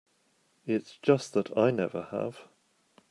It's 0.65 0.97
just 1.03 1.33
that 1.35 1.55
I 1.55 1.69
never 1.69 2.07
have. 2.09 2.47